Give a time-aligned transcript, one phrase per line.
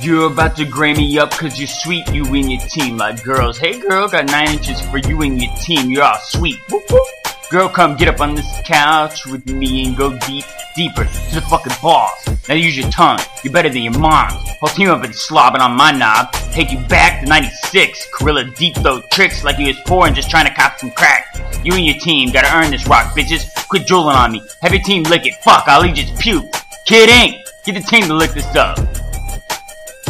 [0.00, 2.96] You're about to gray me up cause you're sweet, you and your team.
[2.96, 5.90] Like girls, hey girl, got nine inches for you and your team.
[5.90, 6.56] You're all sweet.
[6.70, 7.02] Whoop, whoop.
[7.50, 10.44] Girl, come get up on this couch with me and go deep,
[10.76, 12.12] deeper to the fucking balls.
[12.48, 13.18] Now use your tongue.
[13.42, 14.30] You're better than your mom.
[14.60, 16.30] Whole team up and slobbing on my knob.
[16.52, 18.08] Take you back to 96.
[18.20, 21.34] Gorilla deep throat tricks like he was poor and just trying to cop some crack.
[21.64, 23.52] You and your team gotta earn this rock, bitches.
[23.68, 24.42] Quit drooling on me.
[24.62, 25.34] Have your team lick it.
[25.42, 26.44] Fuck, I'll eat just puke.
[26.86, 28.78] Kid Ink, get the team to lick this up.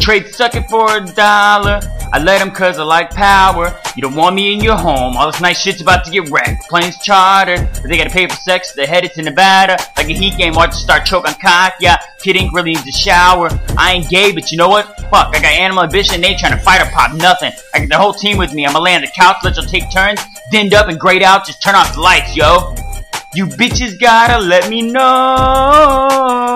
[0.09, 1.81] Trade suck it for a dollar.
[2.15, 3.79] I let him cause I like power.
[3.95, 5.19] You don't want me in your home.
[5.19, 6.67] All this nice shit's about to get wrecked.
[6.71, 8.73] Planes chartered, they gotta pay for sex.
[8.73, 9.77] They're headed to Nevada.
[9.99, 11.75] Like a heat game, watch start choking cock.
[11.79, 13.51] Yeah, Kid Ink really needs a shower.
[13.77, 14.87] I ain't gay, but you know what?
[15.11, 16.23] Fuck, I got animal ambition.
[16.23, 17.53] They trying to fight or pop nothing.
[17.75, 18.65] I got the whole team with me.
[18.65, 20.23] I'ma lay on the couch, let y'all take turns.
[20.51, 21.45] Dinned up and grayed out.
[21.45, 22.75] Just turn off the lights, yo.
[23.35, 26.48] You bitches gotta let me know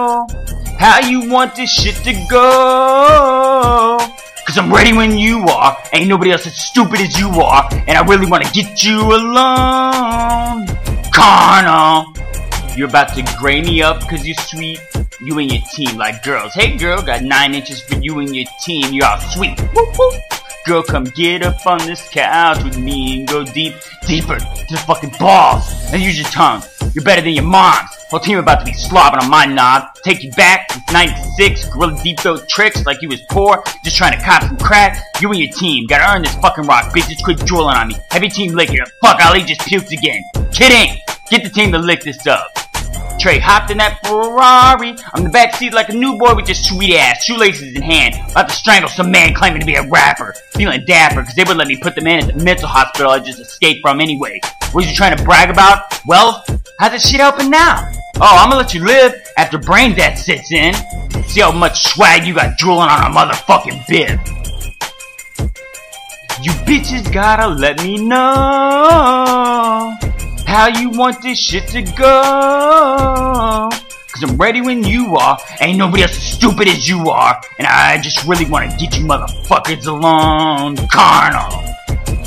[0.83, 3.99] how you want this shit to go.
[4.45, 5.79] Cause I'm ready when you are.
[5.93, 7.69] Ain't nobody else as stupid as you are.
[7.87, 10.67] And I really wanna get you alone.
[11.15, 12.13] Carnal.
[12.77, 14.81] You're about to gray me up cause you're sweet.
[15.21, 16.53] You and your team like girls.
[16.53, 18.93] Hey girl, got nine inches for you and your team.
[18.93, 19.61] You're all sweet.
[19.73, 20.15] Whoop, whoop.
[20.65, 23.75] Girl, come get up on this couch with me and go deep,
[24.07, 25.65] deeper to the fucking balls.
[25.91, 26.63] Now use your tongue.
[26.95, 27.91] You're better than your mom's.
[28.11, 29.93] Whole team about to be slobbing on my knob.
[30.05, 31.69] Take you back to 96.
[31.71, 33.61] Gorilla deep throat tricks like you was poor.
[33.83, 35.03] Just trying to cop some crack.
[35.21, 37.25] You and your team gotta earn this fucking rock, bitches.
[37.25, 37.97] Quit drooling on me.
[38.11, 38.89] Have your team lick it.
[39.03, 40.23] Fuck, I'll just puked again.
[40.53, 40.97] Kidding.
[41.29, 42.62] Get the team to lick this up.
[43.23, 44.97] Trey hopped in that Ferrari.
[45.15, 48.17] I'm the backseat like a new boy with just sweet ass, shoelaces in hand.
[48.33, 50.35] About to strangle some man claiming to be a rapper.
[50.55, 53.21] Feeling dapper, cause they would let me put the man at the mental hospital I
[53.21, 54.41] just escaped from anyway.
[54.73, 56.01] What you trying to brag about?
[56.05, 56.45] Well,
[56.81, 57.93] how's this shit helping now?
[58.17, 60.75] Oh, I'm gonna let you live after brain death sits in.
[61.29, 64.19] See how much swag you got drooling on a motherfucking bib.
[66.43, 69.97] You bitches gotta let me know
[70.53, 73.71] how you want this shit to go.
[74.13, 75.39] Cause I'm ready when you are.
[75.63, 77.41] Ain't nobody else as stupid as you are.
[77.57, 80.77] And I just really wanna get you motherfuckers alone.
[80.89, 81.65] Carnal.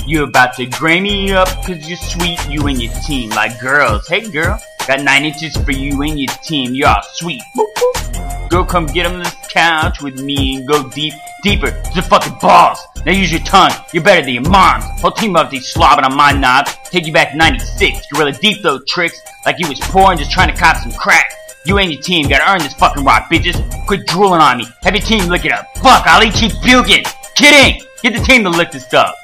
[0.07, 3.29] You're about to gray me up cause you're sweet, you and your team.
[3.29, 6.73] Like girls, hey girl, got nine inches for you and your team.
[6.73, 7.43] You're all sweet.
[7.55, 8.49] Boop, boop.
[8.49, 12.79] Girl, come get this couch with me and go deep, deeper to the fucking balls.
[13.05, 13.71] Now use your tongue.
[13.93, 14.83] You're better than your mom's.
[14.99, 16.67] Whole team of these slobbing on my knob.
[16.91, 18.07] Take you back to 96.
[18.11, 21.31] Gorilla deep throat tricks like you was poor and just trying to cop some crack.
[21.65, 23.55] You and your team gotta earn this fucking rock, bitches.
[23.87, 24.67] Quit drooling on me.
[24.83, 25.65] Have your team lick it up.
[25.77, 27.05] Fuck, I'll eat you puking.
[27.35, 27.81] Kidding.
[28.03, 29.15] Get the team to lick this up.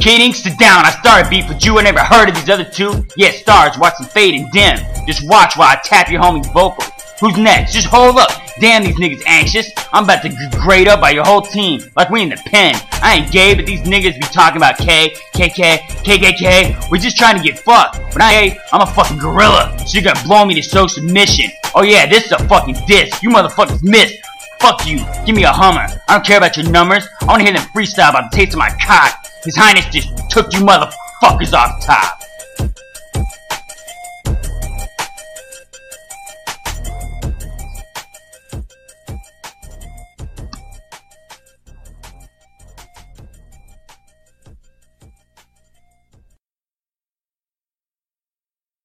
[0.00, 0.84] Kid Ink, sit down.
[0.84, 1.78] I started beef with you.
[1.78, 3.06] I never heard of these other two.
[3.16, 4.78] Yeah, stars, watch them fade and dim.
[5.06, 6.84] Just watch while I tap your homie's vocal.
[7.22, 7.72] Who's next?
[7.72, 8.30] Just hold up.
[8.58, 9.70] Damn, these niggas anxious.
[9.92, 11.80] I'm about to get grayed up by your whole team.
[11.94, 12.74] Like we in the pen.
[12.94, 16.90] I ain't gay, but these niggas be talking about K, KK, KKK.
[16.90, 18.00] We're just trying to get fucked.
[18.12, 18.58] But I ain't.
[18.72, 19.72] I'm a fucking gorilla.
[19.86, 21.48] So you're gonna blow me to show submission.
[21.76, 23.22] Oh yeah, this is a fucking diss.
[23.22, 24.16] You motherfuckers missed.
[24.58, 24.98] Fuck you.
[25.24, 25.86] Give me a Hummer.
[26.08, 27.06] I don't care about your numbers.
[27.20, 29.28] I wanna hear them freestyle about the taste of my cock.
[29.44, 32.21] His Highness just took you motherfuckers off top.